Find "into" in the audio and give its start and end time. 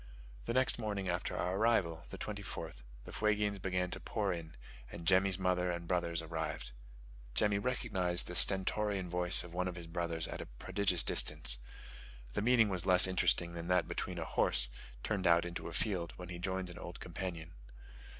15.45-15.67